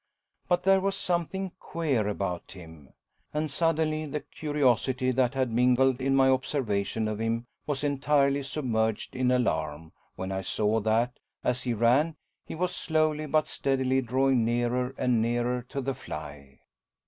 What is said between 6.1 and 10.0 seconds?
my observation of him was entirely submerged in alarm,